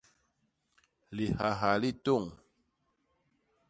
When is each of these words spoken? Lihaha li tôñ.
Lihaha 1.15 1.71
li 1.81 1.91
tôñ. 2.05 2.23